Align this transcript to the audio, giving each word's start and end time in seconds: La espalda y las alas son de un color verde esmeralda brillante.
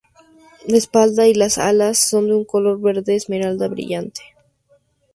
La 0.65 0.77
espalda 0.77 1.27
y 1.27 1.35
las 1.35 1.59
alas 1.59 2.09
son 2.09 2.25
de 2.25 2.33
un 2.33 2.43
color 2.43 2.81
verde 2.81 3.15
esmeralda 3.15 3.67
brillante. 3.67 4.23